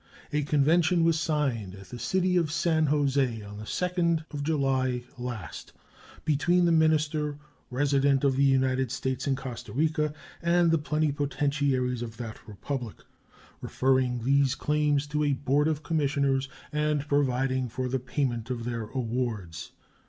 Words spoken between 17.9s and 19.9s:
payment of their awards.